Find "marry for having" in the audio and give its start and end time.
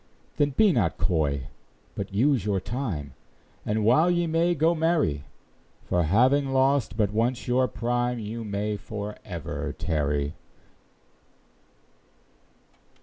4.73-6.47